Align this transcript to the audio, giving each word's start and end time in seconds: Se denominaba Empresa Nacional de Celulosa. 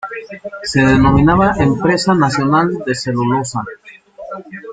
Se 0.63 0.81
denominaba 0.81 1.53
Empresa 1.59 2.15
Nacional 2.15 2.73
de 2.87 2.95
Celulosa. 2.95 3.59